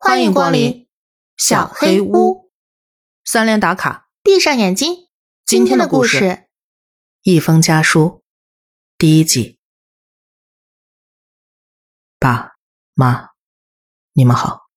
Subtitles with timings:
[0.00, 0.86] 欢迎光临
[1.36, 2.50] 小黑屋。
[3.24, 5.08] 三连打卡，闭上眼睛。
[5.44, 6.24] 今天的故事
[7.22, 8.00] 《一封家书》
[8.96, 9.58] 第一季。
[12.20, 12.52] 爸
[12.94, 13.30] 妈，
[14.12, 14.68] 你们好。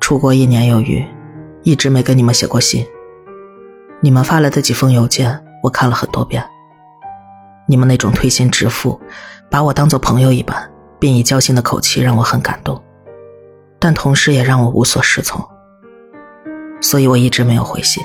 [0.00, 1.06] 出国一年有余，
[1.62, 2.86] 一直没跟你们写过信。
[4.00, 6.44] 你们发来的几封邮件，我看了很多遍。
[7.68, 9.00] 你们那种推心置腹，
[9.50, 12.83] 把我当做朋友一般，并以交心的口气，让我很感动。
[13.84, 15.46] 但同时也让我无所适从，
[16.80, 18.02] 所以我一直没有回信。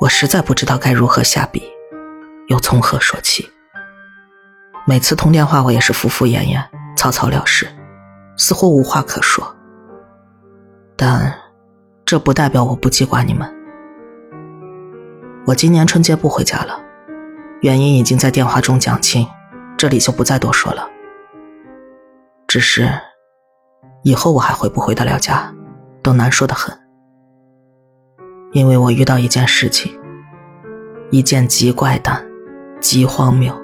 [0.00, 1.62] 我实在不知道该如何下笔，
[2.48, 3.48] 又从何说起。
[4.84, 6.60] 每次通电话，我也是敷敷衍衍、
[6.96, 7.68] 草草了事，
[8.36, 9.46] 似乎无话可说。
[10.96, 11.32] 但
[12.04, 13.48] 这不代表我不记挂你们。
[15.46, 16.80] 我今年春节不回家了，
[17.60, 19.24] 原因已经在电话中讲清，
[19.76, 20.88] 这里就不再多说了。
[22.48, 22.90] 只是。
[24.04, 25.50] 以后我还回不回得了家，
[26.02, 26.78] 都难说的很。
[28.52, 29.98] 因为我遇到一件事情，
[31.10, 32.22] 一件极怪诞、
[32.82, 33.58] 极荒谬、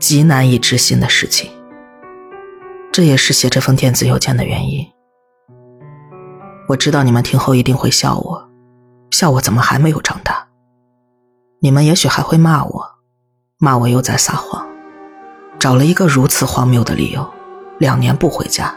[0.00, 1.48] 极难以置信的事情。
[2.90, 4.84] 这也是写这封电子邮件的原因。
[6.68, 8.50] 我知道你们听后一定会笑我，
[9.12, 10.48] 笑我怎么还没有长大。
[11.60, 12.84] 你们也许还会骂我，
[13.58, 14.66] 骂我又在撒谎，
[15.60, 17.24] 找了一个如此荒谬的理由，
[17.78, 18.74] 两年不回家。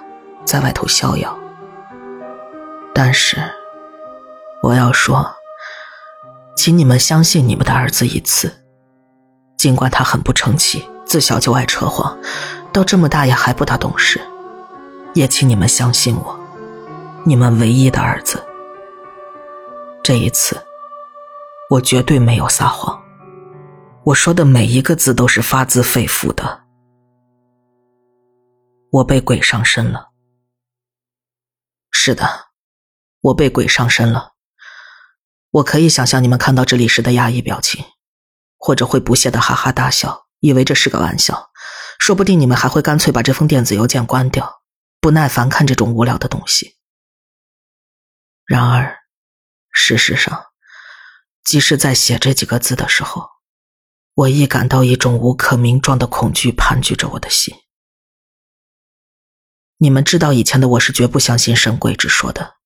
[0.50, 1.38] 在外头逍遥，
[2.92, 3.38] 但是
[4.64, 5.32] 我要说，
[6.58, 8.52] 请你们相信你们的儿子一次。
[9.58, 12.18] 尽管他很不成器，自小就爱扯谎，
[12.74, 14.20] 到这么大也还不大懂事，
[15.14, 16.40] 也请你们相信我，
[17.24, 18.44] 你们唯一的儿子。
[20.02, 20.60] 这一次，
[21.70, 23.00] 我绝对没有撒谎，
[24.04, 26.62] 我说的每一个字都是发自肺腑的。
[28.90, 30.09] 我被鬼上身了。
[32.02, 32.52] 是的，
[33.20, 34.32] 我被鬼上身了。
[35.50, 37.84] 我可以想象你们看到这里时的压抑表情，
[38.58, 41.52] 或者会不屑的哈哈大笑，以为这是个玩笑。
[42.00, 44.62] 说不定你们还会干脆把这封电子邮件关掉，
[45.02, 46.78] 不耐烦看这种无聊的东西。
[48.46, 49.00] 然而，
[49.70, 50.46] 事实上，
[51.44, 53.28] 即使在写这几个字的时候，
[54.14, 57.54] 我亦感到一种无可名状的恐惧盘踞着我的心。
[59.82, 62.58] 你们知道，以前的我是绝不相信神鬼之说的。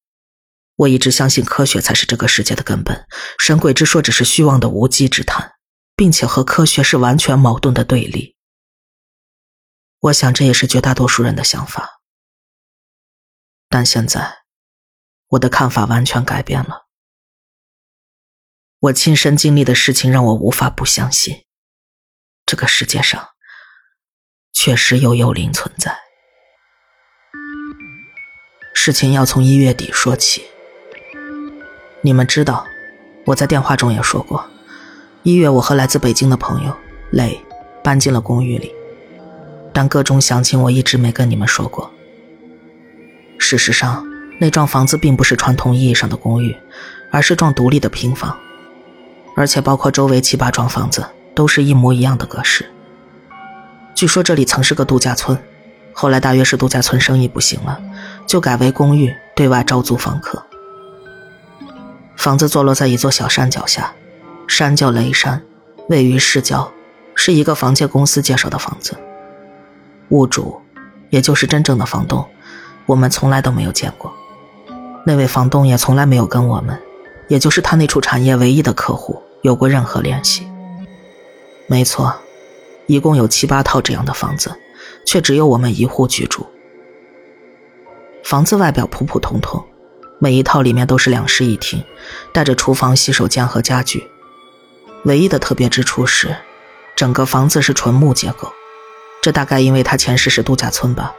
[0.78, 3.06] 我一直相信科学才是这个世界的根本，
[3.38, 5.54] 神鬼之说只是虚妄的无稽之谈，
[5.96, 8.36] 并且和科学是完全矛盾的对立。
[10.00, 12.02] 我想这也是绝大多数人的想法。
[13.70, 14.40] 但现在，
[15.28, 16.88] 我的看法完全改变了。
[18.80, 21.46] 我亲身经历的事情让我无法不相信，
[22.44, 23.30] 这个世界上
[24.52, 26.03] 确实有幽灵存在。
[28.74, 30.44] 事情要从一月底说起。
[32.02, 32.66] 你们知道，
[33.26, 34.44] 我在电话中也说过，
[35.22, 36.76] 一月我和来自北京的朋友
[37.12, 37.40] 磊
[37.84, 38.74] 搬进了公寓里，
[39.72, 41.90] 但各种详情我一直没跟你们说过。
[43.38, 44.06] 事实上，
[44.40, 46.56] 那幢房子并不是传统意义上的公寓，
[47.12, 48.38] 而是幢独立的平房，
[49.36, 52.66] 而且包括周围七八幢房子都是一模一样的格式。
[53.96, 55.38] 据说这里曾是个度假村，
[55.94, 57.80] 后来大约是度假村生意不行了。
[58.26, 60.44] 就改为公寓，对外招租房客。
[62.16, 63.94] 房子坐落在一座小山脚下，
[64.48, 65.42] 山叫雷山，
[65.90, 66.72] 位于市郊，
[67.16, 68.96] 是一个房建公司介绍的房子。
[70.10, 70.62] 屋主，
[71.10, 72.26] 也就是真正的房东，
[72.86, 74.14] 我们从来都没有见过。
[75.06, 76.80] 那位房东也从来没有跟我们，
[77.28, 80.48] 也就是他那处产业唯一的客户有过任何联系。
[81.68, 82.14] 没错，
[82.86, 84.56] 一共有七八套这样的房子，
[85.06, 86.46] 却只有我们一户居住。
[88.24, 89.64] 房子外表普普通通，
[90.18, 91.84] 每一套里面都是两室一厅，
[92.32, 94.10] 带着厨房、洗手间和家具。
[95.04, 96.34] 唯一的特别之处是，
[96.96, 98.52] 整个房子是纯木结构，
[99.22, 101.14] 这大概因为它前世是度假村吧。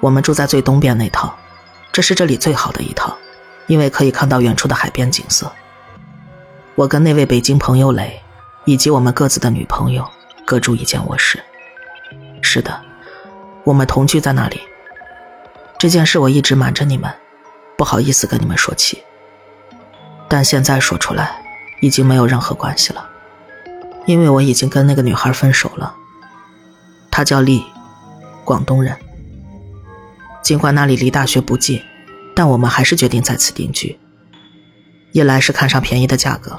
[0.00, 1.36] 我们住在最东边那套，
[1.92, 3.14] 这是这里最好的一套，
[3.66, 5.52] 因为可以看到远处的海边景色。
[6.76, 8.18] 我跟那位北京朋友磊，
[8.64, 10.08] 以及我们各自的女朋友，
[10.46, 11.38] 各住一间卧室。
[12.40, 12.80] 是的，
[13.64, 14.60] 我们同居在那里。
[15.78, 17.08] 这件事我一直瞒着你们，
[17.76, 19.00] 不好意思跟你们说起。
[20.26, 21.40] 但现在说出来，
[21.80, 23.08] 已经没有任何关系了，
[24.04, 25.94] 因为我已经跟那个女孩分手了。
[27.12, 27.64] 她叫丽，
[28.44, 28.96] 广东人。
[30.42, 31.80] 尽管那里离大学不近，
[32.34, 33.96] 但我们还是决定在此定居。
[35.12, 36.58] 一来是看上便宜的价格，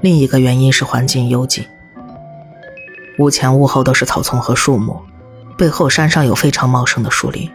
[0.00, 1.66] 另一个原因是环境幽静，
[3.18, 5.02] 屋前屋后都是草丛和树木，
[5.58, 7.50] 背后山上有非常茂盛的树林。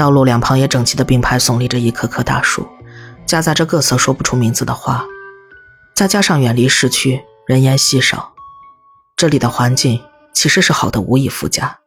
[0.00, 2.66] 道路两旁也整齐的并排耸立着一棵棵大树，
[3.26, 5.04] 夹杂着各色说不出名字的花。
[5.94, 8.32] 再加上远离市区，人烟稀少，
[9.14, 10.02] 这里的环境
[10.32, 11.80] 其实是好的无以复加，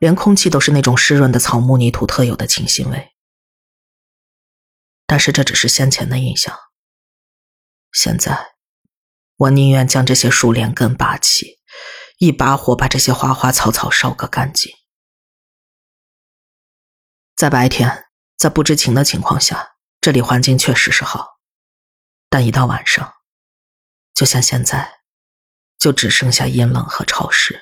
[0.00, 3.12] 连空气都是那种湿润的草木泥土特有的清新味。
[5.06, 6.52] 但是这只是先前的印象，
[7.92, 8.54] 现在，
[9.36, 11.60] 我宁愿将这些树连根拔起，
[12.18, 14.72] 一把火把这些花花草草烧个干净。
[17.42, 18.04] 在白天，
[18.36, 21.40] 在不知情的情况下，这里环境确实是好，
[22.28, 23.14] 但一到晚上，
[24.14, 25.00] 就像现在，
[25.76, 27.60] 就只剩下阴冷和潮湿。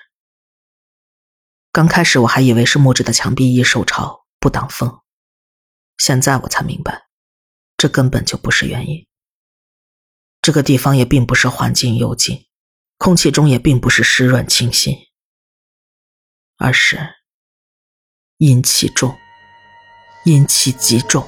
[1.72, 5.00] 刚开始我还以为是木质的墙壁易受潮不挡风，
[5.96, 7.06] 现在我才明白，
[7.78, 9.08] 这根本就不是原因。
[10.42, 12.46] 这个地方也并不是环境幽静，
[12.98, 14.94] 空气中也并不是湿润清新，
[16.58, 16.98] 而是
[18.36, 19.18] 阴气重。
[20.24, 21.26] 阴气极重，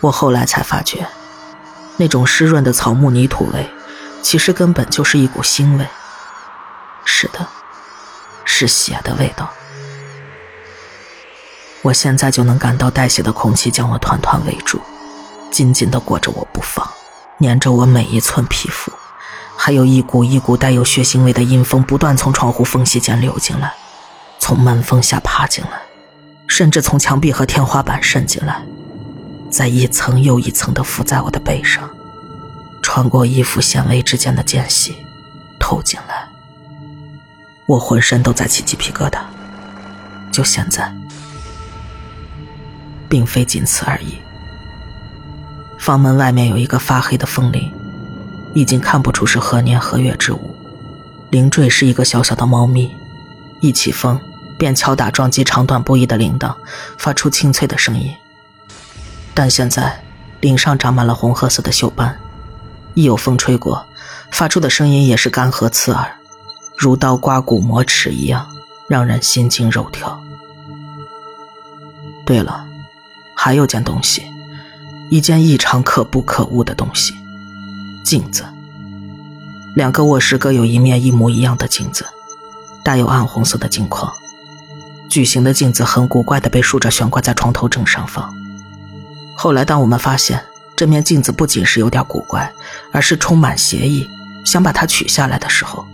[0.00, 1.06] 我后来才发觉，
[1.96, 3.66] 那种湿润的草木泥土味，
[4.22, 5.86] 其实根本就是一股腥味。
[7.06, 7.48] 是的，
[8.44, 9.50] 是血的味道。
[11.80, 14.78] 我现在就能感到带血的空气将我团团围住，
[15.50, 16.86] 紧紧地裹着我不放，
[17.40, 18.92] 粘着我每一寸皮肤，
[19.56, 23.72] 还有一股一股带有血腥味的阴风不断从窗户缝隙间流进来，
[24.38, 25.87] 从门缝下爬进来。
[26.48, 28.60] 甚至从墙壁和天花板渗进来，
[29.48, 31.88] 在一层又一层的附在我的背上，
[32.82, 34.96] 穿过衣服纤维之间的间隙，
[35.60, 36.28] 透进来。
[37.66, 39.20] 我浑身都在起鸡皮疙瘩。
[40.30, 40.92] 就现在，
[43.08, 44.18] 并非仅此而已。
[45.78, 47.72] 房门外面有一个发黑的风铃，
[48.54, 50.54] 已经看不出是何年何月之物。
[51.30, 52.94] 铃坠是一个小小的猫咪，
[53.60, 54.20] 一起风。
[54.58, 56.54] 便敲打撞击长短不一的铃铛，
[56.98, 58.14] 发出清脆的声音。
[59.32, 60.02] 但现在
[60.40, 62.18] 铃上长满了红褐色的锈斑，
[62.94, 63.86] 一有风吹过，
[64.32, 66.16] 发出的声音也是干涸刺耳，
[66.76, 68.48] 如刀刮骨磨齿一样，
[68.88, 70.20] 让人心惊肉跳。
[72.26, 72.66] 对了，
[73.34, 74.24] 还有件东西，
[75.08, 77.14] 一件异常可怖可恶的东西——
[78.04, 78.44] 镜子。
[79.76, 82.04] 两个卧室各有一面一模一样的镜子，
[82.82, 84.12] 带有暗红色的镜框。
[85.08, 88.34] 巨型的镜子很古怪的被竖着悬挂在床头正上方。
[89.36, 90.44] 后来，当我们发现
[90.76, 92.52] 这面镜子不仅是有点古怪，
[92.92, 94.06] 而是充满邪意，
[94.44, 95.86] 想把它取下来的时候，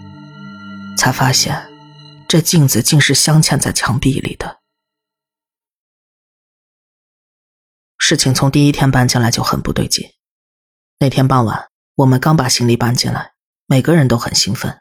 [0.96, 1.70] 才发现
[2.26, 4.60] 这镜子竟是镶嵌在墙壁里的。
[7.98, 10.10] 事情从第一天搬进来就很不对劲。
[10.98, 13.32] 那天傍晚，我们刚把行李搬进来，
[13.66, 14.80] 每个人都很兴奋，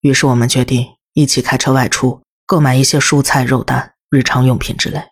[0.00, 2.22] 于是我们决定一起开车外出。
[2.48, 5.10] 购买一些蔬菜、肉蛋、日常用品之类。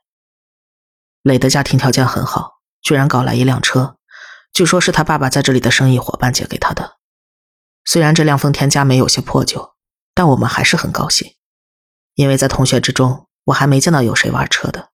[1.21, 3.99] 磊的家庭条件很好，居然搞来一辆车，
[4.55, 6.97] 据说是他爸爸在这里的生意伙伴借给他的。
[7.85, 9.75] 虽然这辆丰田佳美有些破旧，
[10.15, 11.35] 但我们还是很高兴，
[12.15, 14.89] 因为在同学之中，我还没见到有谁玩车的。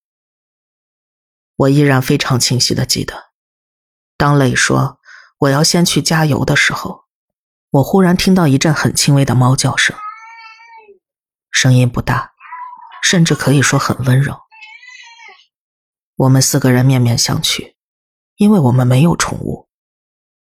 [1.54, 3.14] 我依然非常清晰的记得，
[4.16, 4.98] 当磊说
[5.38, 7.04] 我要先去加油的时候，
[7.70, 9.96] 我忽然听到一阵很轻微的猫叫声，
[11.52, 12.31] 声音不大。
[13.02, 14.34] 甚至可以说很温柔。
[16.16, 17.74] 我们四个人面面相觑，
[18.36, 19.68] 因为我们没有宠物，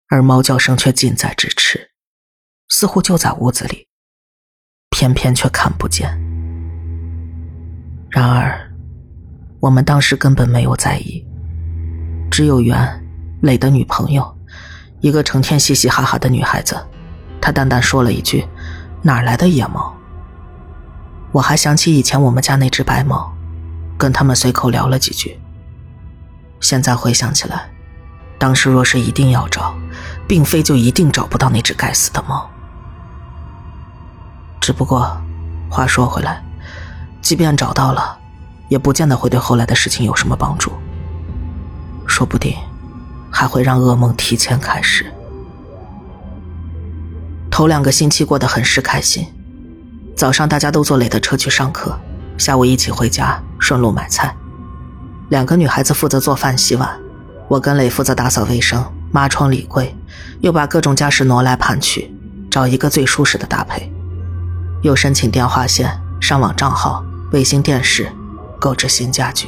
[0.07, 1.91] 而猫叫声却近在咫尺，
[2.69, 3.87] 似乎就在屋子里，
[4.89, 6.09] 偏偏却看不见。
[8.11, 8.71] 然而，
[9.61, 11.25] 我们当时根本没有在意，
[12.29, 13.03] 只有袁
[13.41, 14.37] 磊的女朋友，
[14.99, 16.75] 一个成天嘻嘻哈哈的女孩子，
[17.41, 18.45] 她淡淡说了一句
[19.01, 19.90] ：“哪来的野猫？”
[21.31, 23.31] 我还想起以前我们家那只白猫，
[23.97, 25.39] 跟他们随口聊了几句。
[26.59, 27.71] 现在回想起来，
[28.37, 29.73] 当时若是一定要找，
[30.27, 32.49] 并非就一定找不到那只该死的猫。
[34.59, 35.19] 只不过，
[35.69, 36.43] 话说回来，
[37.21, 38.17] 即便找到了，
[38.67, 40.73] 也不见得会对后来的事情有什么帮助。
[42.05, 42.55] 说不定，
[43.31, 45.11] 还会让噩梦提前开始。
[47.49, 49.25] 头两个星期过得很是开心。
[50.21, 51.99] 早上大家都坐磊的车去上课，
[52.37, 54.31] 下午一起回家，顺路买菜。
[55.29, 56.87] 两个女孩子负责做饭洗碗，
[57.47, 59.97] 我跟磊负责打扫卫生、抹窗理柜，
[60.41, 62.13] 又把各种家事挪来盘去，
[62.51, 63.91] 找一个最舒适的搭配。
[64.83, 68.07] 又申请电话线、上网账号、卫星电视，
[68.59, 69.47] 购置新家具。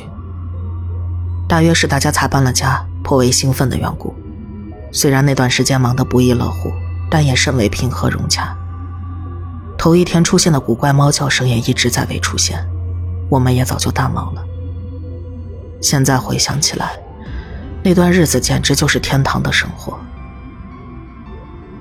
[1.48, 4.16] 大约是大家才搬了家，颇为兴奋的缘故。
[4.92, 6.74] 虽然那段时间忙得不亦乐乎，
[7.12, 8.58] 但也甚为平和融洽。
[9.84, 12.66] 头一天出现的古怪猫叫声也一直在未出现，
[13.30, 14.42] 我们也早就淡忘了。
[15.82, 16.98] 现在回想起来，
[17.84, 20.00] 那段日子简直就是天堂的生活。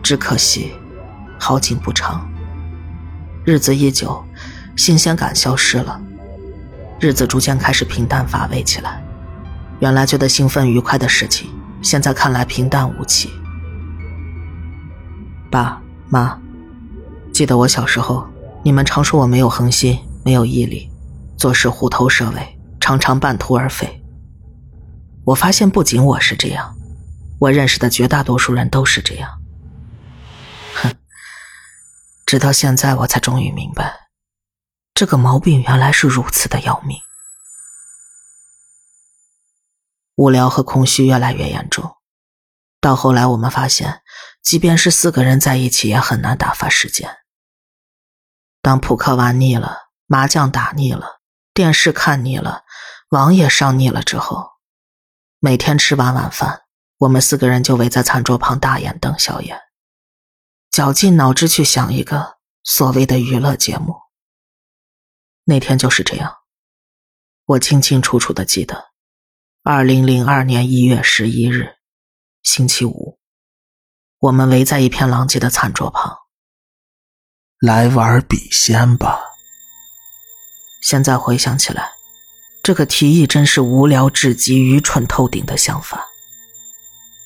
[0.03, 0.73] 只可惜，
[1.39, 2.29] 好景不长。
[3.45, 4.21] 日子一久，
[4.75, 6.01] 新鲜感消失了，
[6.99, 9.01] 日子逐渐开始平淡乏味起来。
[9.79, 11.49] 原来觉得兴奋愉快的事情，
[11.81, 13.31] 现在看来平淡无奇。
[15.49, 16.37] 爸妈，
[17.43, 18.25] 记得我小时候，
[18.63, 20.89] 你们常说我没有恒心，没有毅力，
[21.37, 24.01] 做事虎头蛇尾，常常半途而废。
[25.25, 26.77] 我发现不仅我是这样，
[27.41, 29.29] 我认识的绝大多数人都是这样。
[30.75, 30.95] 哼，
[32.25, 33.93] 直到现在我才终于明白，
[34.95, 36.97] 这个毛病原来是如此的要命。
[40.15, 41.97] 无聊和空虚越来越严重，
[42.81, 44.03] 到后来我们发现，
[44.41, 47.17] 即便是四个人在一起，也很难打发时间。
[48.63, 51.21] 当扑克玩腻了，麻将打腻了，
[51.53, 52.63] 电视看腻了，
[53.11, 54.53] 网也上腻了之后，
[55.41, 56.63] 每天吃完晚饭，
[56.99, 59.61] 我们四个人就围在餐桌旁大眼瞪小眼，
[60.71, 63.97] 绞尽脑汁去想一个所谓的娱乐节目。
[65.45, 66.37] 那天就是这样，
[67.45, 68.93] 我清清楚楚的记得。
[69.65, 71.79] 二零零二年一月十一日，
[72.45, 73.19] 星期五，
[74.19, 76.17] 我们围在一片狼藉的餐桌旁，
[77.63, 79.21] 来玩笔仙吧。
[80.81, 81.93] 现在回想起来，
[82.61, 86.09] 这个提议真是无聊至极、愚蠢透顶的想法。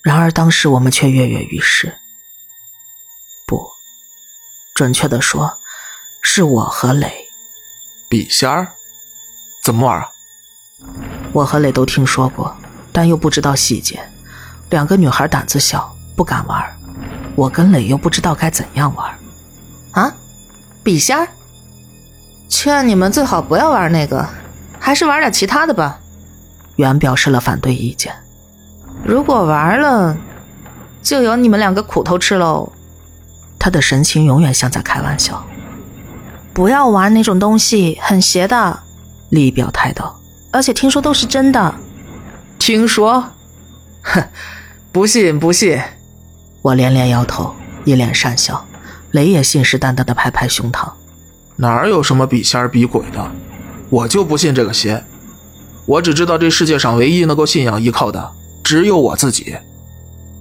[0.02, 1.96] 然而当时我们却跃跃欲试。
[3.46, 3.66] 不，
[4.74, 5.58] 准确的说，
[6.20, 7.10] 是我和磊。
[8.10, 8.68] 笔仙儿，
[9.64, 10.06] 怎么玩啊？
[11.32, 12.54] 我和磊都听说过，
[12.92, 14.06] 但又不知道细节。
[14.68, 16.78] 两个女孩胆子小，不敢玩。
[17.34, 19.18] 我跟磊又不知道该怎样玩。
[19.92, 20.14] 啊，
[20.86, 21.26] 笔仙？
[22.48, 24.24] 劝你们最好不要玩那个，
[24.78, 25.98] 还是玩点其他的吧。
[26.76, 28.14] 袁表示了反对意见。
[29.04, 30.16] 如果玩了，
[31.02, 32.72] 就有你们两个苦头吃喽。
[33.58, 35.44] 他的神情永远像在开玩笑。
[36.54, 38.78] 不要玩那种东西，很邪的。
[39.30, 40.16] 丽表态道。
[40.52, 41.74] 而且听说都是真的，
[42.60, 43.24] 听说，
[44.02, 44.22] 哼，
[44.92, 45.80] 不信不信。
[46.62, 47.52] 我连连摇头，
[47.84, 48.64] 一脸讪笑。
[49.16, 50.88] 雷也信誓旦旦的拍拍胸膛
[51.56, 53.32] ：“哪有什么比仙儿比鬼的？
[53.88, 55.02] 我就不信这个邪。
[55.86, 58.32] 我只知道这世界上唯一能够信仰依靠的，
[58.62, 59.56] 只有我自己。”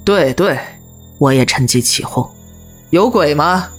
[0.03, 0.59] 对对，
[1.17, 2.29] 我也趁机起哄
[2.91, 3.69] ：“有鬼吗？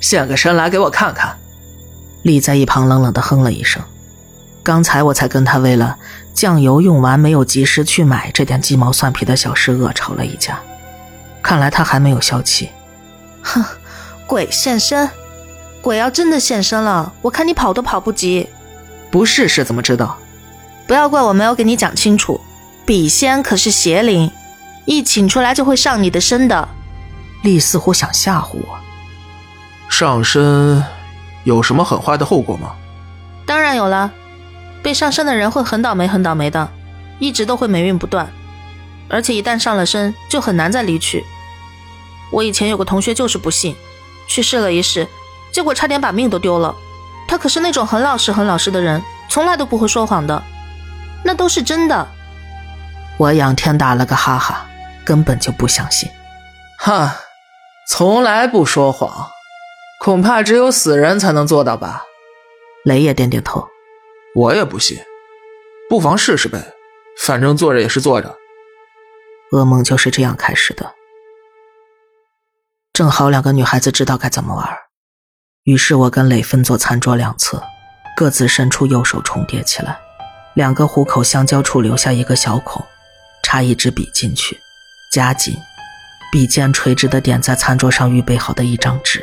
[0.00, 1.36] 现个身来给我看看。”
[2.22, 3.82] 立在一旁冷冷的哼了一声。
[4.62, 5.98] 刚才我才跟他为了
[6.32, 10.58] 酱油用完没有及时去买这点鸡毛蒜皮的小事恶吵了一架，
[11.42, 12.70] 看来他还没有消气。
[13.42, 13.62] 哼，
[14.34, 15.08] 鬼现身，
[15.80, 18.48] 鬼要真的现身了，我看你跑都跑不及。
[19.08, 20.18] 不试试怎么知道？
[20.88, 22.40] 不要怪我没有给你讲清楚，
[22.84, 24.28] 笔仙可是邪灵，
[24.86, 26.68] 一请出来就会上你的身的。
[27.44, 28.76] 丽似乎想吓唬我。
[29.88, 30.82] 上身
[31.44, 32.74] 有什么很坏的后果吗？
[33.46, 34.10] 当然有了。
[34.82, 36.68] 被上身的人会很倒霉，很倒霉的，
[37.20, 38.28] 一直都会霉运不断，
[39.08, 41.24] 而且一旦上了身，就很难再离去。
[42.32, 43.76] 我以前有个同学就是不信，
[44.26, 45.06] 去试了一试，
[45.52, 46.74] 结果差点把命都丢了。
[47.26, 50.42] 他可是那种很老实、很老实的人，从来都不会说谎的，
[51.24, 52.06] 那都是真的。
[53.16, 54.66] 我仰天打了个哈哈，
[55.04, 56.10] 根本就不相信。
[56.78, 57.16] 哈，
[57.88, 59.30] 从来不说谎，
[60.00, 62.04] 恐怕只有死人才能做到吧？
[62.84, 63.68] 雷也点点头。
[64.34, 64.98] 我也不信，
[65.88, 66.74] 不妨试试呗，
[67.20, 68.36] 反正坐着也是坐着。
[69.52, 70.92] 噩梦就是这样开始的。
[72.94, 74.68] 正好两个女孩子知道该怎么玩，
[75.64, 77.60] 于是我跟磊分坐餐桌两侧，
[78.16, 79.98] 各自伸出右手重叠起来，
[80.54, 82.86] 两个虎口相交处留下一个小孔，
[83.42, 84.60] 插一支笔进去，
[85.10, 85.56] 夹紧，
[86.30, 89.20] 笔尖垂直的点在餐桌上预备好的一张纸。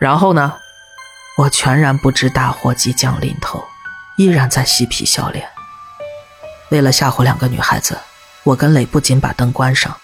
[0.00, 0.54] 然后呢，
[1.38, 3.64] 我全然不知大祸即将临头。
[4.18, 5.48] 依然在嬉皮笑脸。
[6.70, 7.96] 为了吓唬两个女孩子，
[8.42, 9.96] 我跟磊不仅把灯关上，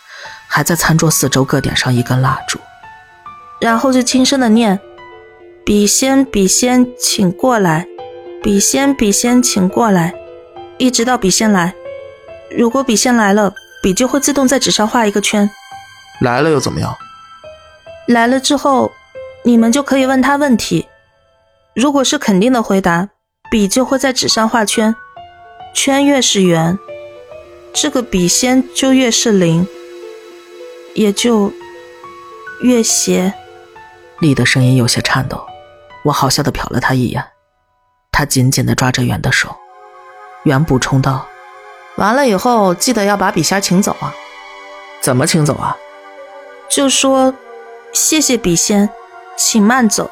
[0.48, 2.58] 还在餐桌四周各点上一根蜡烛，
[3.60, 4.80] 然后就轻声的念
[5.64, 7.86] ：“笔仙，笔仙，请过来！
[8.42, 10.14] 笔仙，笔仙，请过来！
[10.78, 11.74] 一直到笔仙来。
[12.50, 13.52] 如果笔仙来了，
[13.82, 15.48] 笔就会自动在纸上画一个圈。
[16.20, 16.96] 来了又怎么样？
[18.08, 18.90] 来了之后，
[19.44, 20.88] 你们就可以问他问题。
[21.74, 23.10] 如果是肯定的回答。”
[23.50, 24.94] 笔就会在纸上画圈，
[25.72, 26.78] 圈越是圆，
[27.72, 29.66] 这个笔仙就越是灵，
[30.94, 31.52] 也就
[32.60, 33.32] 越邪。
[34.20, 35.46] 丽的声音有些颤抖，
[36.04, 37.24] 我好笑的瞟了他一眼，
[38.10, 39.54] 他紧紧的抓着圆的手，
[40.42, 41.26] 圆补充道
[41.96, 44.12] ：“完了以后记得要把笔仙请走啊。
[45.00, 45.76] 怎么请走啊？
[46.68, 47.32] 就说
[47.92, 48.90] 谢谢笔仙，
[49.36, 50.10] 请慢走。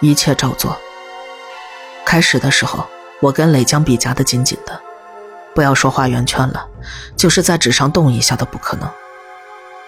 [0.00, 0.76] 一切照做。
[2.04, 2.84] 开始的时候，
[3.20, 4.80] 我跟磊将笔夹得紧紧的，
[5.54, 6.66] 不要说画圆圈了，
[7.16, 8.90] 就是在纸上动一下都不可能。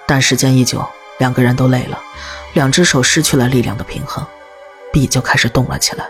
[0.06, 0.86] 但时间一久，
[1.18, 2.00] 两个人都累了，
[2.54, 4.24] 两只手失去了力量的平衡，
[4.92, 6.06] 笔就开始动了起来。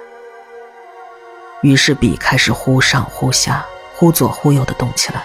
[1.62, 5.24] 于是笔开始忽上忽下、忽左忽右的动起来，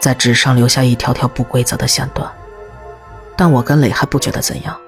[0.00, 2.30] 在纸上留下一条条不规则的线段。
[3.36, 4.80] 但我跟磊还不觉得怎样，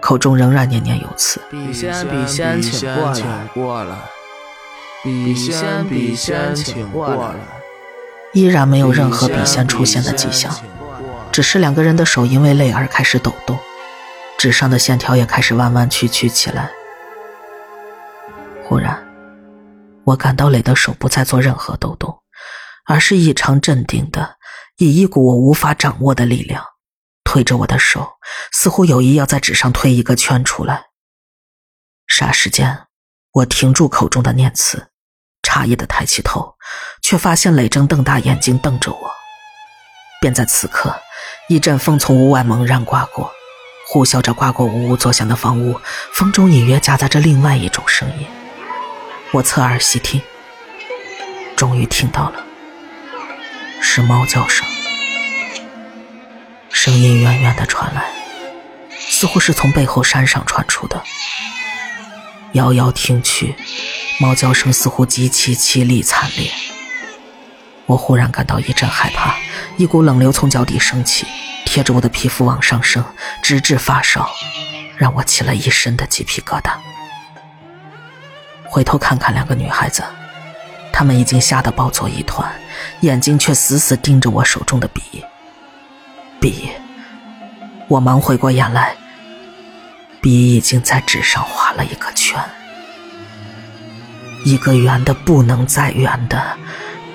[0.00, 2.94] 口中仍然念念有词：“笔仙，笔仙，请
[3.52, 3.96] 过来。”
[5.02, 7.34] 笔仙，笔仙，请过来。
[8.32, 10.54] 依然没有任何笔仙出现的迹象，
[11.38, 13.56] 只是两个人的手因为累而开始抖动，
[14.36, 16.68] 纸上的线条也开始弯弯曲曲起来。
[18.64, 19.00] 忽然，
[20.02, 22.24] 我感到磊的手不再做任何抖动，
[22.86, 24.34] 而是异常镇定的，
[24.78, 26.64] 以一股我无法掌握的力量
[27.22, 28.14] 推着我的手，
[28.50, 30.86] 似乎有意要在纸上推一个圈出来。
[32.08, 32.86] 霎时间。
[33.30, 34.88] 我停住口中的念词，
[35.44, 36.56] 诧异的抬起头，
[37.00, 39.12] 却发现磊正瞪大眼睛瞪着我。
[40.20, 41.00] 便在此刻，
[41.48, 43.32] 一阵风从屋外猛然刮过，
[43.86, 45.80] 呼啸着刮过呜呜作响的房屋，
[46.12, 48.26] 风中隐约夹杂着另外一种声音。
[49.32, 50.20] 我侧耳细听，
[51.56, 52.44] 终于听到了，
[53.80, 54.66] 是猫叫声，
[56.70, 58.12] 声音远远的传来，
[58.98, 61.02] 似乎是从背后山上传出的。
[62.52, 63.54] 遥遥听去，
[64.20, 66.52] 猫叫声似乎极其凄厉惨烈。
[67.88, 69.34] 我忽然感到一阵害怕，
[69.78, 71.26] 一股冷流从脚底升起，
[71.64, 73.02] 贴着我的皮肤往上升，
[73.42, 74.28] 直至发烧，
[74.98, 76.72] 让我起了一身的鸡皮疙瘩。
[78.66, 80.04] 回头看看两个女孩子，
[80.92, 82.52] 她们已经吓得抱作一团，
[83.00, 85.24] 眼睛却死死盯着我手中的笔。
[86.38, 86.68] 笔，
[87.88, 88.94] 我忙回过眼来。
[90.20, 92.38] 笔已经在纸上画了一个圈，
[94.44, 96.58] 一个圆的不能再圆的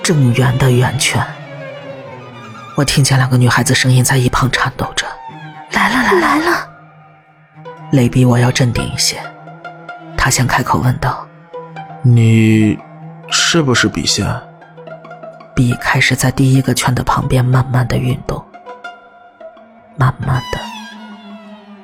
[0.04, 1.26] 正圆的圆圈。
[2.76, 5.06] 我听见两个女孩子声音在一旁颤抖着
[5.72, 6.68] ：“来了，来来了！”
[7.90, 9.18] 雷比我要镇定一些，
[10.14, 11.26] 他先开口问道
[12.04, 12.78] ：“你
[13.30, 14.26] 是不是笔仙？”
[15.56, 18.44] 笔开始在第一个圈的旁边慢慢的运动，
[19.96, 20.58] 慢慢的。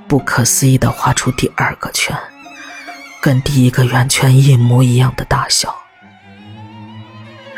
[0.07, 2.15] 不可思议的画出第二个圈，
[3.23, 5.75] 跟第一个圆圈一模一样的大小。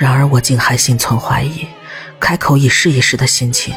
[0.02, 1.64] 然而我竟还心存怀疑，
[2.18, 3.72] 开口以试一试的心情，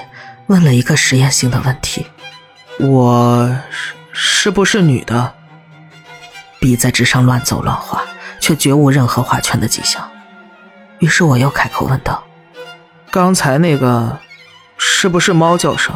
[0.48, 2.04] 问了一个实验性的问题
[2.82, 5.36] ：“我是是不是女的？”
[6.60, 8.04] 笔在纸上乱走乱画，
[8.40, 10.10] 却绝无任何画圈的迹象。
[10.98, 12.24] 于是我又开口问道
[13.12, 14.18] ：“刚才那个
[14.80, 15.94] 是不是猫叫声？”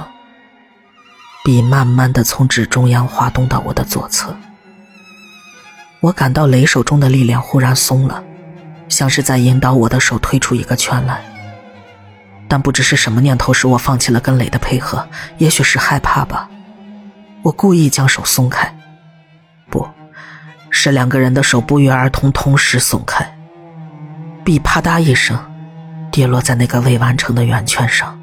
[1.44, 4.38] 笔慢慢的从纸中央滑动到我的左侧，
[6.02, 8.24] 我感到雷手中的力量忽然松了，
[8.90, 11.24] 像是在引导我的手推出一个圈来。
[12.50, 16.50] 但不知是什么念头使我放弃了跟磊的配合，也许是害怕吧。
[17.44, 18.76] 我故意将手松开，
[19.70, 19.88] 不
[20.72, 23.38] 是两个人的手不约而同同时松开，
[24.44, 25.40] 笔啪嗒一声
[26.12, 28.20] 跌落在那个未完成的圆圈上。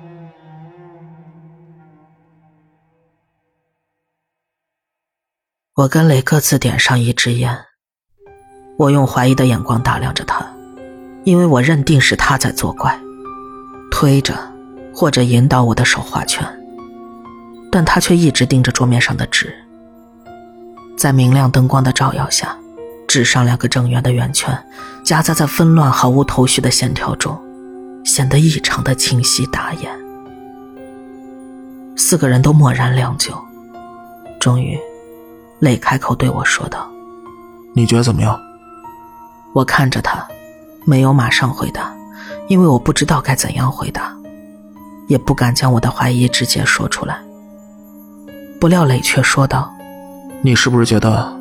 [5.76, 7.56] 我跟磊各自点上一支烟，
[8.76, 10.44] 我用怀疑的眼光打量着他，
[11.26, 12.96] 因为我认定是他在作怪，
[13.90, 14.32] 推着
[14.94, 16.46] 或者引导我的手画圈，
[17.68, 19.52] 但他却一直盯着桌面上的纸。
[20.96, 22.56] 在明亮灯光的照耀下，
[23.08, 24.56] 纸上两个正圆的圆圈
[25.04, 27.36] 夹杂在纷乱毫无头绪的线条中，
[28.04, 29.90] 显得异常的清晰打眼。
[31.96, 33.34] 四个人都默然良久，
[34.38, 34.78] 终于。
[35.58, 36.88] 磊开口对我说道
[37.74, 38.40] ：“你觉得怎么样？”
[39.54, 40.24] 我看着他，
[40.88, 41.92] 没有马上回答，
[42.48, 44.16] 因为我不知道该怎样回答，
[45.08, 47.18] 也不敢将我的怀疑直接说出来。
[48.60, 49.74] 不料磊却说道
[50.42, 51.36] ：“你是不是觉得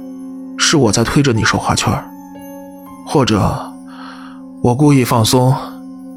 [0.58, 1.93] 是我在推着你手画圈，
[3.05, 3.71] 或者
[4.63, 5.55] 我故意放松，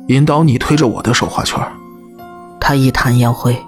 [0.06, 1.60] 引导你推着我的手画圈？”
[2.58, 3.62] 他一弹烟灰，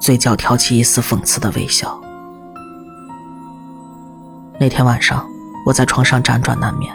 [0.00, 2.00] 嘴角挑起一丝讽刺的微笑。
[4.58, 5.26] 那天晚上，
[5.66, 6.90] 我在床上辗转难眠。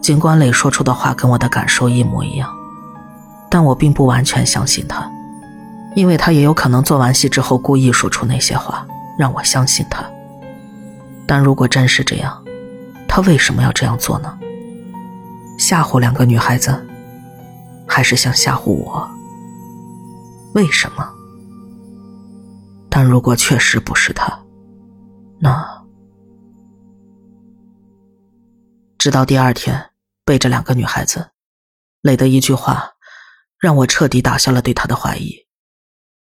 [0.00, 2.50] 尽管磊说出的话跟我的感受一模一样，
[3.50, 5.08] 但我并不完全相信他，
[5.94, 8.86] 因为他也有可能做完戏之后故意说出那些话，
[9.18, 10.04] 让我相信他。
[11.26, 12.42] 但如果真是这样，
[13.06, 14.38] 他为什么要这样做呢？
[15.58, 16.74] 吓唬两个女孩子，
[17.86, 19.08] 还是想吓唬我？
[20.54, 21.06] 为什么？
[22.88, 24.36] 但如果确实不是他，
[25.38, 25.64] 那……
[28.98, 29.89] 直到第二天，
[30.30, 31.32] 背着两个女孩子，
[32.02, 32.92] 磊的一句话，
[33.58, 35.48] 让我彻底打消了对他的怀疑。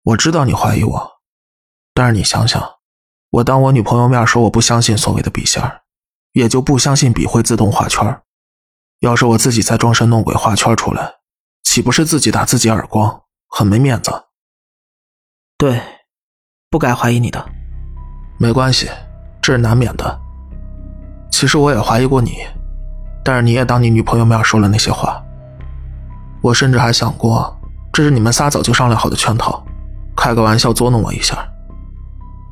[0.04, 1.20] 我知道你怀疑我，
[1.92, 2.62] 但是你想想，
[3.30, 5.80] 我当我女朋友面说我不相信所谓的笔仙
[6.30, 8.22] 也就不相信笔会自动画圈
[9.00, 11.14] 要是我自己再装神弄鬼画圈出来，
[11.64, 14.26] 岂不是自己打自己耳光，很没面子？
[15.56, 15.82] 对，
[16.70, 17.44] 不该怀疑你的。
[18.38, 18.88] 没关系，
[19.42, 20.20] 这是难免的。
[21.32, 22.46] 其实我也怀疑过你，
[23.28, 25.22] 但是你也当你女朋友面说了那些话。
[26.40, 27.54] 我甚至还想过，
[27.92, 29.62] 这是你们仨早就商量好的圈套，
[30.16, 31.36] 开个玩笑捉弄我一下。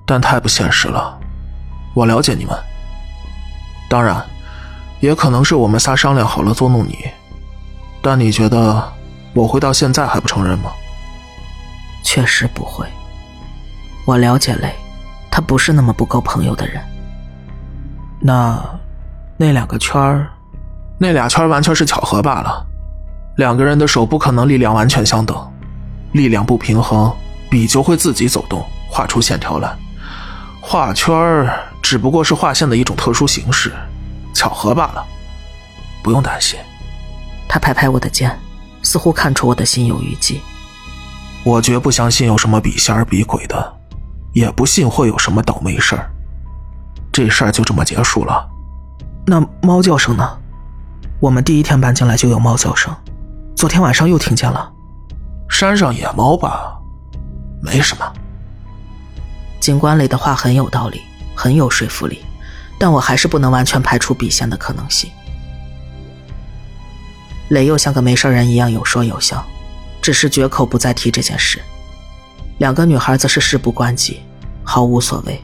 [0.07, 1.19] 但太不现实了，
[1.95, 2.55] 我了解你们。
[3.89, 4.23] 当然。
[5.01, 6.99] 也可能是我们仨商量好了捉弄你，
[8.03, 8.83] 但你觉得
[9.33, 10.71] 我会到现在还不承认吗？
[12.03, 12.87] 确实不会。
[14.05, 14.75] 我了解雷，
[15.31, 16.83] 他不是那么不够朋友的人。
[18.21, 18.63] 那
[19.39, 20.31] 那两个圈儿，
[20.99, 22.67] 那俩圈完全是巧合罢了。
[23.37, 25.37] 两个人的手不可能力量完全相等，
[26.13, 27.13] 力量不平衡，
[27.51, 29.77] 笔就会自己走动，画出线条来。
[30.61, 33.73] 画圈儿只不过是画线的一种特殊形式。
[34.33, 35.05] 巧合罢了，
[36.03, 36.59] 不用担心。
[37.49, 38.39] 他拍拍我的肩，
[38.83, 40.41] 似乎看出我的心有余悸。
[41.45, 43.77] 我绝不相信有什么笔仙儿比鬼的，
[44.33, 46.11] 也不信会有什么倒霉事儿。
[47.13, 48.47] 这事儿就这么结束了。
[49.27, 50.39] 那猫叫声呢？
[51.19, 52.95] 我们第一天搬进来就有猫叫声，
[53.57, 54.71] 昨天晚上又听见了。
[55.49, 56.77] 山上野猫吧？
[57.63, 58.13] 没什么。
[59.59, 61.01] 警官磊的话很有道理，
[61.35, 62.23] 很有说服力。
[62.79, 65.11] 但我还是不能完全排除笔仙的可能性。
[67.49, 69.43] 磊又像个没事人一样有说有笑，
[70.03, 71.59] 只是绝口不再提这件事。
[72.59, 74.21] 两个女孩则是事不关己，
[74.63, 75.41] 毫无所谓，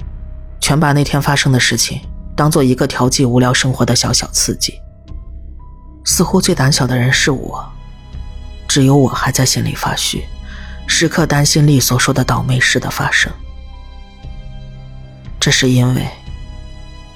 [0.61, 2.03] 全把那天发生的事情
[2.37, 4.82] 当做一个调剂无聊生活的小小刺激。
[6.05, 7.65] 似乎最胆小的人是我，
[8.69, 10.25] 只有我还在心里发虚，
[10.87, 13.33] 时刻担心丽所说的倒霉事的发生。
[15.39, 16.07] 这是因为。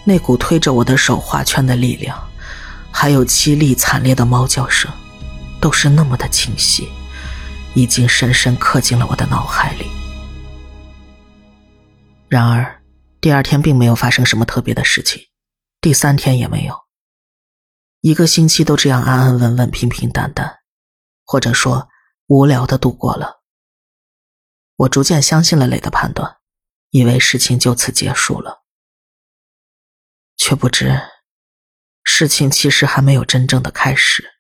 [0.09, 2.17] 那股推着我的手画圈的力量，
[2.93, 4.89] 还有凄厉惨烈的猫叫声，
[5.61, 6.89] 都是那么的清晰，
[7.75, 9.87] 已经深深刻进了我的脑海里。
[12.29, 12.81] 然而，
[13.21, 15.21] 第二天并没有发生什么特别的事情，
[15.81, 16.86] 第三天也没有。
[18.07, 20.61] 一个星期都这样安安稳稳、平平淡淡，
[21.25, 21.89] 或者说
[22.29, 23.43] 无聊的度过了。
[24.77, 26.37] 我逐渐相信了磊的判断，
[26.91, 28.63] 以为事情就此结束了。
[30.37, 31.01] 却不知，
[32.05, 34.35] 事情其实还没有真正的开始。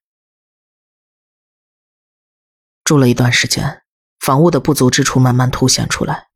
[2.85, 3.83] 住了一段时间，
[4.20, 6.29] 房屋的不足之处慢慢凸显出来。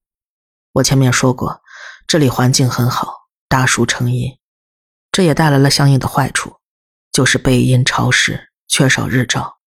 [0.73, 1.63] 我前面说过，
[2.09, 4.41] 这里环境很好，大树成荫，
[5.13, 6.57] 这也带来了相应的坏处，
[7.13, 9.59] 就是背阴潮湿，缺少日照，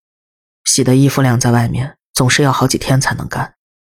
[0.63, 3.56] 洗的衣服晾在外面总是要好几天才能干，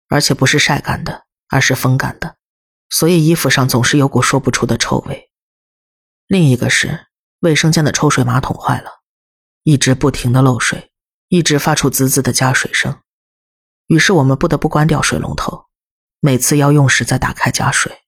[0.09, 2.37] 而且不是晒干的，而是风干的，
[2.91, 5.31] 所以衣服上总是有股说不出的臭味。
[6.27, 7.07] 另一个是
[7.41, 9.03] 卫生间的抽水马桶坏了，
[9.63, 10.91] 一直不停的漏水，
[11.29, 13.01] 一直发出滋滋的加水声，
[13.87, 15.67] 于是我们不得不关掉水龙头，
[16.19, 18.03] 每次要用时再打开加水。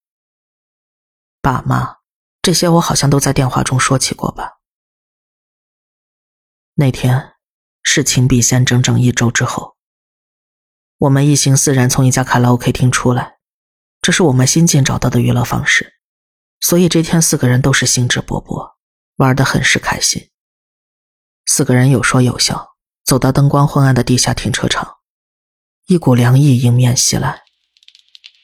[1.41, 1.99] 爸妈，
[2.43, 4.58] 这些我好像都在电话中说起过吧？
[6.81, 7.33] 那天
[7.83, 9.75] 是情笔仙整整一周之后，
[10.99, 13.39] 我们一行四人从一家卡拉 OK 厅出来，
[14.01, 15.95] 这是我们新近找到的娱乐方式。
[16.61, 18.75] 所以这天四个人都是兴致勃勃，
[19.17, 20.29] 玩得很是开心。
[21.47, 24.99] 四个人有说有笑，走到灯光昏暗的地下停车场，
[25.89, 27.41] 一股凉意迎面袭来。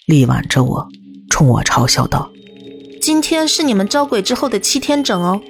[0.06, 0.88] 力挽着我，
[1.30, 2.32] 冲我嘲笑道
[3.00, 5.40] ：“今天是你们招鬼之后的七天整哦。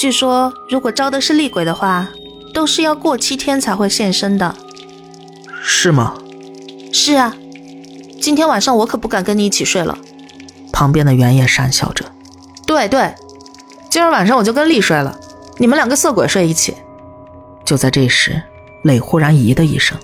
[0.00, 2.08] 据说如果招的是厉鬼的话，
[2.54, 4.56] 都是要过七天才会现身的。
[5.62, 6.14] 是吗？
[6.90, 7.36] 是啊。
[8.18, 9.98] 今天晚上我可不敢跟你一起睡了。”
[10.72, 12.02] 旁边的原野讪笑着
[12.66, 13.14] ：“对对，
[13.90, 15.14] 今儿晚上我就跟厉睡了，
[15.58, 16.74] 你们两个色鬼睡一起。”
[17.66, 18.42] 就在这时，
[18.84, 19.98] 磊忽然咦的一声，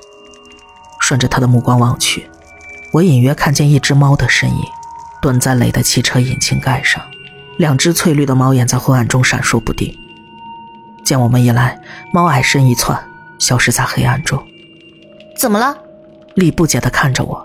[1.00, 2.28] 顺着他的目光望去，
[2.92, 4.62] 我隐约看见一只猫的身影，
[5.22, 7.02] 蹲在磊的汽车引擎盖上，
[7.58, 9.96] 两只翠绿的猫眼在昏暗中闪烁不定。
[11.04, 11.80] 见我们一来，
[12.12, 12.98] 猫矮身一窜，
[13.38, 14.42] 消失在黑暗中。
[15.36, 15.76] 怎么了？
[16.34, 17.44] 丽不解地看着我。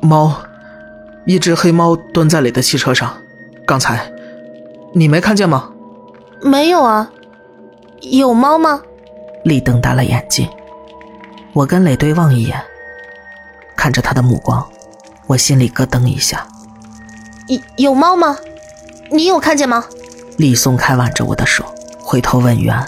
[0.00, 0.34] 猫。
[1.24, 3.12] 一只黑猫蹲在磊的汽车上，
[3.66, 4.12] 刚才
[4.94, 5.72] 你没看见吗？
[6.40, 7.10] 没有啊，
[8.00, 8.80] 有猫吗？
[9.42, 10.48] 丽瞪大了眼睛，
[11.52, 12.62] 我跟磊对望一眼，
[13.74, 14.64] 看着他的目光，
[15.26, 16.46] 我心里咯噔一下。
[17.48, 18.36] 有有猫吗？
[19.10, 19.84] 你有看见吗？
[20.38, 21.64] 李松开挽着我的手，
[22.00, 22.86] 回头问袁，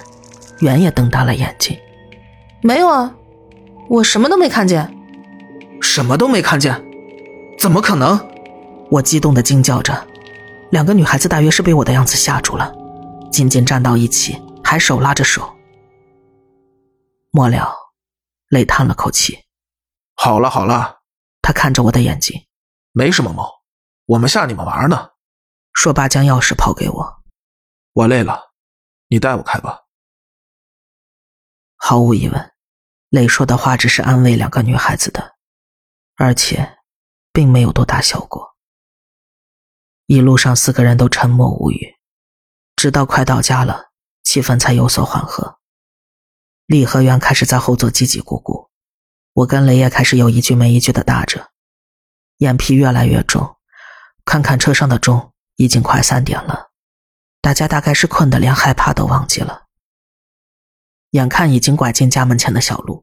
[0.61, 1.79] 袁也瞪大了眼睛。
[2.63, 3.15] 没有啊，
[3.89, 4.95] 我什么都没看见。
[5.81, 6.85] 什么都没看见？
[7.59, 8.19] 怎么可能？
[8.91, 10.07] 我激动的惊叫着。
[10.71, 12.75] 两个女孩子大约是被我的样子吓住了，
[13.31, 15.49] 紧紧站到一起，还手拉着手。
[17.31, 17.73] 末了，
[18.51, 19.39] 泪叹了口气。
[20.15, 20.99] 好了好了，
[21.41, 22.43] 他看着我的眼睛，
[22.93, 23.49] 没什么猫，
[24.07, 25.09] 我们吓你们玩呢。
[25.81, 27.23] 说罢，将钥匙抛给我。
[27.93, 28.53] 我累了，
[29.07, 29.85] 你带我开吧。
[31.77, 32.53] 毫无疑问，
[33.11, 35.37] 磊说的话只是安慰两个女孩子的，
[36.17, 36.79] 而且，
[37.33, 38.57] 并没有多大效果。
[40.07, 41.95] 一路上，四个人都沉默无语，
[42.75, 43.93] 直到快到家了，
[44.25, 45.61] 气氛才有所缓和。
[46.67, 48.69] 李和元开始在后座叽叽咕咕，
[49.33, 51.53] 我跟雷也开始有一句没一句的搭着，
[52.39, 53.59] 眼皮越来越重。
[54.25, 56.69] 看看车上的钟，已经快三点了，
[57.43, 59.65] 大家大概是困得连害怕都忘记了。
[61.11, 63.03] 眼看已经拐进家门前的小路，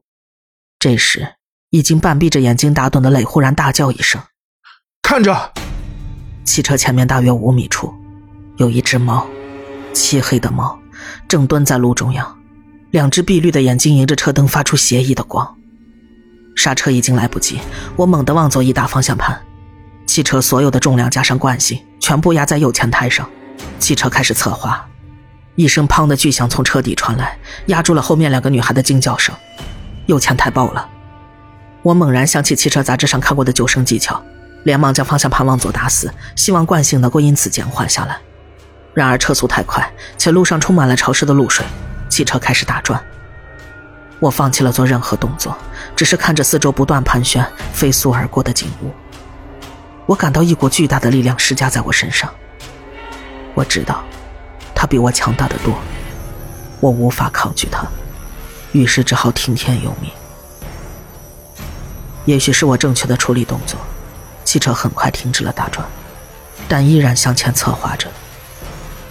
[0.78, 1.34] 这时
[1.68, 4.22] 已经半闭着眼睛打盹的磊忽然大叫一声
[5.02, 5.52] ：“看着！”
[6.46, 7.94] 汽车前面大约五米处，
[8.56, 9.28] 有一只猫，
[9.92, 10.78] 漆黑的猫，
[11.28, 12.40] 正蹲在路中央，
[12.90, 15.58] 两只碧绿的眼睛迎着车灯发出邪异的光。
[16.56, 17.60] 刹车已经来不及，
[17.96, 19.44] 我猛地往左一打方向盘，
[20.06, 23.28] 汽车所有的重量加上惯性，全部压在右前胎上，
[23.78, 24.86] 汽车开始侧滑，
[25.56, 29.34] 一声砰的巨响从车底传来，压住了后面两个女孩的惊叫声，
[30.06, 30.88] 右前胎爆了。
[31.82, 34.22] 我猛然想起汽车杂志上看过的救生技巧。
[34.64, 38.18] 连忙将方向盘往左打死，希望惯性能够因此减缓下来。
[38.94, 39.88] 然而车速太快，
[40.18, 41.64] 且路上充满了潮湿的露水，
[42.08, 43.00] 汽车开始打转。
[44.18, 45.56] 我放弃了做任何动作，
[45.94, 48.90] 只是看着四周不断盘旋、飞速而过的景物。
[50.06, 52.32] 我感到一股巨大的力量施加在我身上。
[53.54, 54.04] 我知道，
[54.74, 55.74] 它比我强大的多，
[56.80, 57.84] 我无法抗拒它，
[58.72, 60.10] 于是只好听天由命。
[62.24, 63.78] 也许是我正确的处理动作。
[64.44, 65.84] 汽车很快停止了打转，
[66.68, 68.08] 但依然向前侧滑着。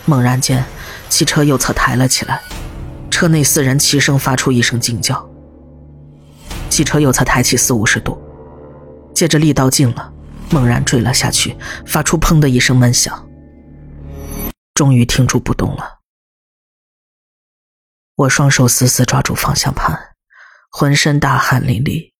[0.05, 0.63] 猛然间，
[1.09, 2.41] 汽车右侧抬了起来，
[3.11, 5.27] 车内四人齐声发出一声惊叫。
[6.69, 8.17] 汽车右侧抬起四五十度，
[9.13, 10.09] 接着力道尽了，
[10.51, 13.27] 猛然坠了下去，发出“砰”的一声闷响。
[14.73, 15.99] 终于停住不动了。
[18.15, 20.15] 我双手死死抓住方向盘，
[20.69, 22.13] 浑身大汗淋漓，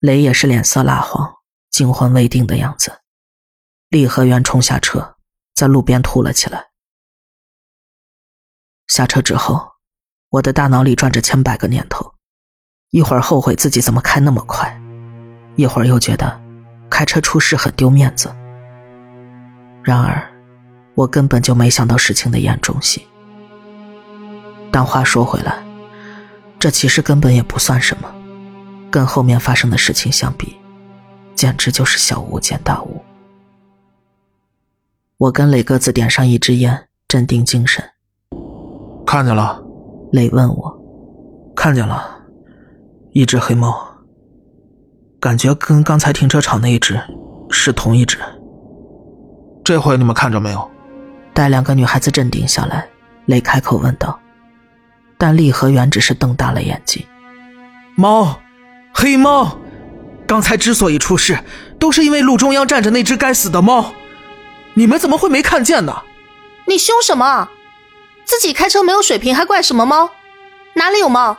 [0.00, 1.36] 雷也是脸色蜡黄。
[1.70, 3.02] 惊魂未定的样子，
[3.88, 5.16] 李和元冲下车，
[5.54, 6.70] 在路边吐了起来。
[8.88, 9.74] 下车之后，
[10.30, 12.14] 我的大脑里转着千百个念头，
[12.90, 14.80] 一会儿后悔自己怎么开那么快，
[15.56, 16.40] 一会儿又觉得
[16.90, 18.34] 开车出事很丢面子。
[19.82, 20.22] 然而，
[20.94, 23.02] 我根本就没想到事情的严重性。
[24.70, 25.64] 但话说回来，
[26.58, 28.08] 这其实根本也不算什么，
[28.90, 30.56] 跟后面发生的事情相比。
[31.34, 33.00] 简直就是小巫见大巫。
[35.18, 37.84] 我跟磊各自点上一支烟，镇定精神。
[39.06, 39.62] 看见了？
[40.12, 40.78] 磊问我。
[41.54, 42.22] 看见了，
[43.12, 43.87] 一只黑猫，
[45.20, 47.00] 感觉跟刚才停车场那一只
[47.50, 48.18] 是同一只。
[49.64, 50.70] 这回你们看着没有？
[51.34, 52.88] 待两个女孩子镇定下来，
[53.26, 54.18] 雷开口问道。
[55.18, 57.04] 但厉和元只是瞪大了眼睛。
[57.96, 58.38] 猫，
[58.94, 59.58] 黑猫。
[60.24, 61.38] 刚才之所以出事，
[61.80, 63.92] 都是因为路中央站着那只该死的猫，
[64.74, 66.02] 你们怎么会没看见呢？
[66.66, 67.48] 你凶什么？
[68.24, 70.10] 自己开车没有水平，还怪什么猫？
[70.74, 71.36] 哪里有猫？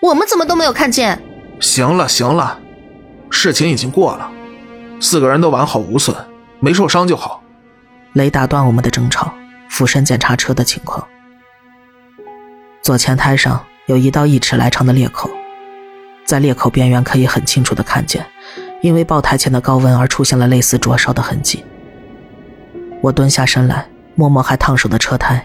[0.00, 1.22] 我们怎么都没有看见？
[1.60, 2.58] 行了行了，
[3.34, 4.30] 事情已经过了，
[5.00, 6.14] 四个人都完好无损，
[6.60, 7.42] 没受伤就好。
[8.12, 9.32] 雷打断我们的争吵，
[9.70, 11.04] 俯身检查车的情况。
[12.82, 15.30] 左前胎上有一道一尺来长的裂口。
[16.24, 18.24] 在裂口边缘可以很清楚的看见，
[18.80, 21.64] 因为爆胎前的高温而出现了类似灼烧的痕迹。
[23.00, 25.44] 我蹲下身来，摸摸还烫手的车胎，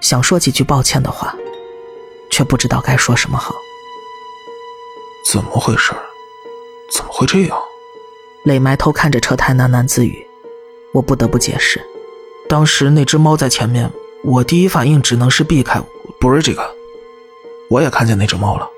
[0.00, 1.34] 想说几句抱歉的话，
[2.30, 3.54] 却不知道该说什么好。
[5.32, 5.92] 怎么回事？
[6.94, 7.58] 怎么会这样？
[8.44, 10.26] 磊埋头看着车胎喃喃自语。
[10.92, 11.80] 我不得不解释，
[12.48, 13.90] 当时那只猫在前面，
[14.24, 15.80] 我第一反应只能是避开。
[16.20, 16.62] 不是这个，
[17.70, 18.68] 我也看见那只猫了。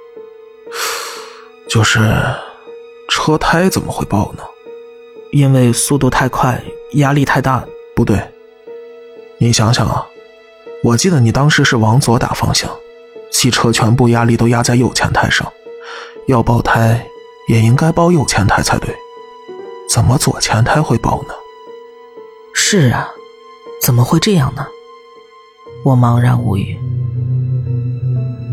[1.68, 1.98] 就是
[3.08, 4.44] 车胎怎么会爆呢？
[5.32, 7.64] 因为速度太快，压力太大。
[7.96, 8.20] 不对，
[9.38, 10.06] 你想想啊，
[10.84, 12.70] 我记得你当时是往左打方向，
[13.32, 15.52] 汽车全部压力都压在右前胎上，
[16.28, 17.04] 要爆胎
[17.46, 18.96] 也应该包右前胎才对，
[19.88, 21.34] 怎么左前胎会包呢？
[22.54, 23.08] 是啊，
[23.82, 24.66] 怎么会这样呢？
[25.84, 26.78] 我茫然无语。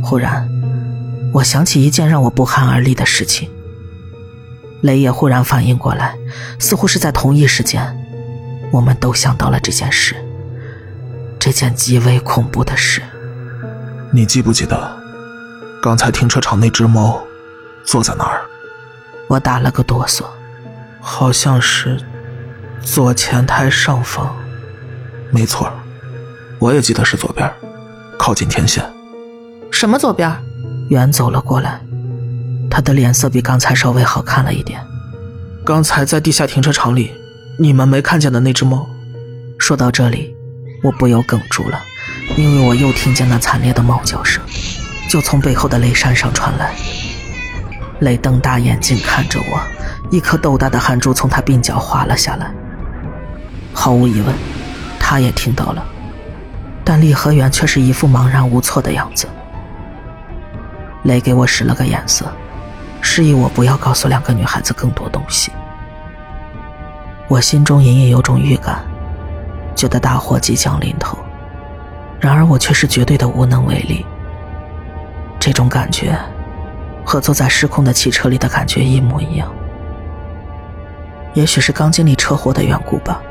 [0.04, 0.50] 忽然，
[1.34, 3.50] 我想起一件让我不寒而栗的事情。
[4.82, 6.18] 雷也忽然反应过来，
[6.60, 7.96] 似乎是在同一时间，
[8.72, 10.16] 我们都想到了这件事，
[11.40, 13.02] 这件极为恐怖的事。
[14.12, 14.98] 你记不记得，
[15.82, 17.22] 刚才停车场那只猫
[17.86, 18.41] 坐在哪儿？
[19.32, 20.26] 我打了个哆嗦，
[21.00, 21.98] 好像是
[22.82, 24.36] 左前胎上方。
[25.30, 25.72] 没错，
[26.60, 27.50] 我也记得是左边，
[28.20, 28.84] 靠近天线。
[29.72, 30.30] 什么左边？
[30.90, 31.80] 远走了过来。
[32.70, 34.86] 他的脸色比刚才稍微好看了一点。
[35.64, 37.14] 刚才在地下停车场里，
[37.58, 38.86] 你们没看见的那只猫。
[39.58, 40.36] 说到这里，
[40.84, 41.80] 我不由哽住了，
[42.36, 44.44] 因为我又听见那惨烈的猫叫声，
[45.10, 46.76] 就从背后的雷山上传来。
[48.02, 49.62] 雷瞪大眼睛看着我，
[50.10, 52.52] 一颗豆大的汗珠从他鬓角滑了下来。
[53.74, 54.36] 毫无疑问，
[55.00, 55.86] 他也听到了，
[56.84, 59.28] 但厉和远却是一副茫然无措的样子。
[61.04, 62.26] 雷给我使了个眼色。
[63.04, 65.52] 示意我不要告诉两个女孩子更多东西。
[67.28, 68.84] 我心中隐隐有种预感，
[69.76, 71.18] 觉得大祸即将临头，
[72.20, 74.06] 然而我却是绝对的无能为力。
[75.40, 76.16] 这种感觉，
[77.06, 79.54] 和坐在失控的汽车里的感觉一模一样。
[81.34, 83.22] 也许是刚经历车祸的缘故吧，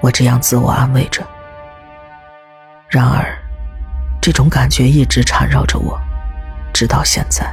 [0.00, 1.22] 我这样自我安慰着。
[2.88, 3.36] 然而，
[4.20, 6.00] 这种感觉一直缠绕着我，
[6.72, 7.46] 直到现在。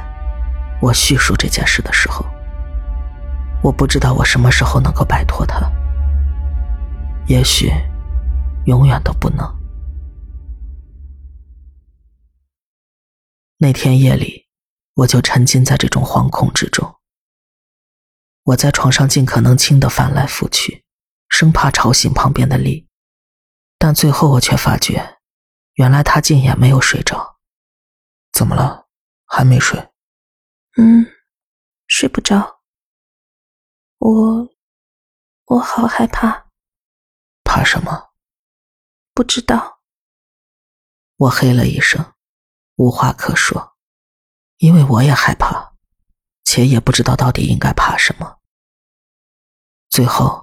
[0.80, 2.24] 我叙述这件事的时候，
[3.62, 5.60] 我不知道我什么时候能够摆脱它。
[7.26, 7.72] 也许，
[8.66, 9.46] 永远都不能。
[13.56, 14.43] 那天夜里，
[14.94, 17.00] 我就沉浸在这种惶恐之中。
[18.44, 20.84] 我在床上尽可能轻的翻来覆去，
[21.28, 22.88] 生怕吵醒旁边的丽，
[23.78, 25.18] 但最后我却发觉，
[25.74, 27.38] 原来他竟也没有睡着。
[28.32, 28.88] 怎么了？
[29.26, 29.90] 还没睡？
[30.76, 31.06] 嗯，
[31.86, 32.60] 睡不着。
[33.98, 34.48] 我，
[35.46, 36.50] 我好害怕。
[37.42, 38.12] 怕什么？
[39.12, 39.80] 不知道。
[41.16, 42.14] 我嘿了一声，
[42.76, 43.73] 无话可说，
[44.64, 45.74] 因为我也害怕，
[46.46, 48.38] 且也不知道到底应该怕什么。
[49.90, 50.42] 最后，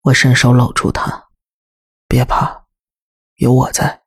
[0.00, 1.28] 我伸手搂住他，
[2.08, 2.64] 别怕，
[3.36, 4.02] 有我在。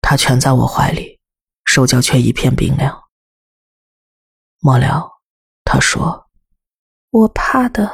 [0.00, 1.20] 他蜷在我怀里，
[1.64, 3.04] 手脚却一片冰凉。
[4.58, 5.20] 末了，
[5.64, 6.26] 他说
[7.10, 7.88] ：“我怕的，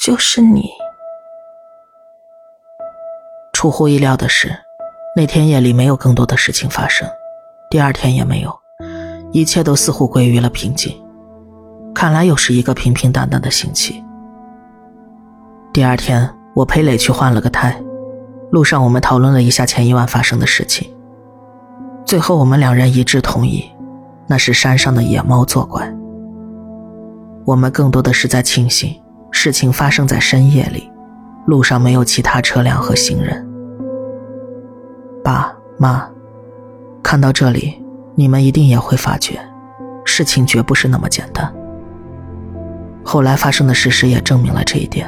[0.00, 0.70] 就是你。”
[3.52, 4.64] 出乎意料的是，
[5.14, 7.06] 那天夜里没有更多的事情发生，
[7.68, 8.58] 第二天也没有，
[9.36, 10.96] 一切都似乎归于了平静。
[11.94, 14.02] 看来又是一个平平淡淡的星期。
[15.74, 17.78] 第二天，我陪磊去换了个胎，
[18.50, 20.90] 路上我们讨论了一下前一晚发生的事情，
[22.06, 23.70] 最后我们两人一致同意。
[24.26, 25.94] 那是山上的野猫作怪。
[27.44, 28.92] 我们更多的是在庆幸
[29.30, 30.90] 事情发生在深夜里，
[31.46, 33.46] 路上没有其他车辆和行人。
[35.22, 36.08] 爸妈，
[37.02, 37.84] 看到这里，
[38.18, 39.38] 你们一定也会发觉，
[40.02, 41.54] 事情绝不是那么简单。
[43.04, 45.06] 后来发生的事实也证明了这一点。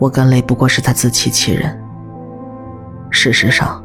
[0.00, 1.80] 我跟雷不过是在自欺欺人。
[3.08, 3.80] 事实上，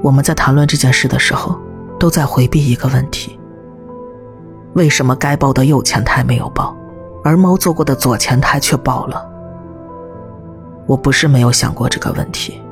[0.00, 1.58] 我们在谈论这件事的时候，
[1.98, 3.36] 都在回避一个问题。
[4.74, 6.76] 为什么该爆的右前胎没有爆，
[7.24, 9.28] 而猫坐过的左前胎却爆了？
[10.86, 12.62] 我不是没有想过这个问题，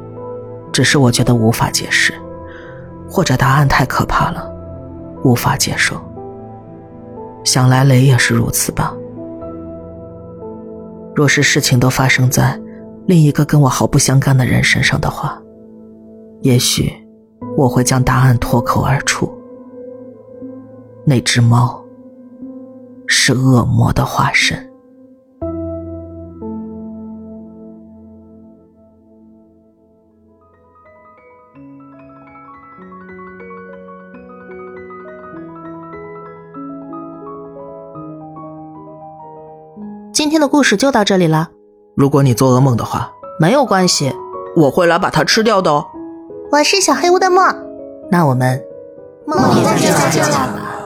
[0.73, 2.15] 只是我觉得无法解释，
[3.11, 4.49] 或者答案太可怕了，
[5.25, 5.97] 无法接受。
[7.45, 8.95] 想来雷也是如此吧。
[11.15, 12.61] 若是事情都发生在
[13.07, 15.41] 另一个跟我毫不相干的人身上的话，
[16.43, 16.93] 也许
[17.57, 19.33] 我会将答案脱口而出。
[21.05, 21.83] 那只猫。
[23.11, 24.68] 是恶魔的化身。
[40.39, 41.49] 天的故事就到这里了。
[41.97, 43.11] 如果你做噩梦的话，
[43.41, 44.15] 没有关系，
[44.55, 45.85] 我会来把它吃掉的哦。
[46.53, 47.43] 我是小黑屋的墨，
[48.09, 48.63] 那我们
[49.27, 50.78] 梦里再见了。